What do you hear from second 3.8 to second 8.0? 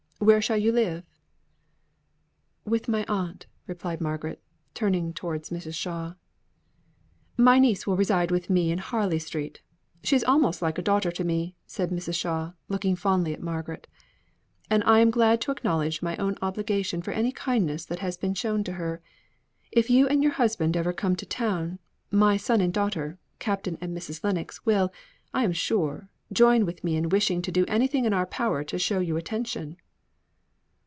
Margaret, turning towards Mrs. Shaw. "My niece will